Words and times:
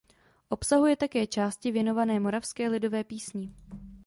Obsahuje 0.49 0.95
také 0.95 1.27
části 1.27 1.71
věnované 1.71 2.19
moravské 2.19 2.67
lidové 2.67 3.03
písni. 3.03 3.53